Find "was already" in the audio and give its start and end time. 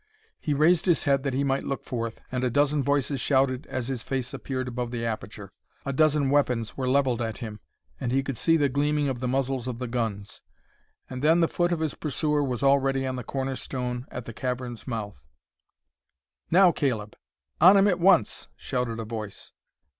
12.43-13.05